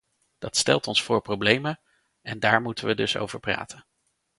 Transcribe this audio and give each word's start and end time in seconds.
Dat 0.37 0.57
stelt 0.57 0.87
ons 0.87 1.03
voor 1.03 1.21
problemen 1.21 1.79
en 2.21 2.39
daar 2.39 2.61
moeten 2.61 2.87
we 2.87 2.95
dus 2.95 3.17
over 3.17 3.39
praten. 3.39 3.85